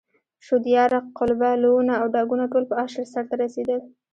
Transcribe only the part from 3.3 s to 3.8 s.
رسېدل.